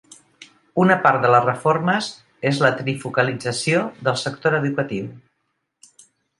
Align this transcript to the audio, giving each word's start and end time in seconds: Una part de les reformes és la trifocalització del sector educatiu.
Una 0.83 0.95
part 1.03 1.21
de 1.25 1.29
les 1.35 1.45
reformes 1.49 2.07
és 2.53 2.63
la 2.65 2.73
trifocalització 2.81 3.87
del 4.09 4.21
sector 4.25 4.59
educatiu. 4.65 5.15